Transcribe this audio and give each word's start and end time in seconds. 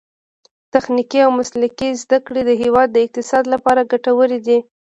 تخنیکي 0.73 1.19
او 1.25 1.31
مسلکي 1.39 1.89
زده 2.03 2.17
کړې 2.25 2.41
د 2.45 2.51
هیواد 2.63 2.87
د 2.91 2.97
اقتصاد 3.05 3.43
لپاره 3.53 3.87
ګټورې 3.91 4.39
دي. 4.47 4.59